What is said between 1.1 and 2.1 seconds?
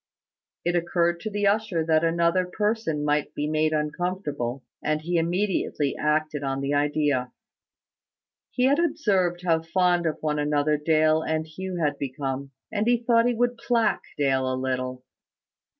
to the usher that